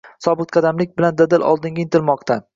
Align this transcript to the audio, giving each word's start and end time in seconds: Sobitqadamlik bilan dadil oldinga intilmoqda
Sobitqadamlik 0.27 0.95
bilan 1.01 1.21
dadil 1.21 1.47
oldinga 1.53 1.87
intilmoqda 1.87 2.41